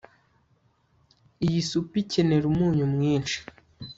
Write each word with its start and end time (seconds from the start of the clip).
iyi 1.45 1.59
supu 1.69 1.93
ikenera 2.03 2.45
umunyu 2.51 2.85
mwinshi 2.93 3.37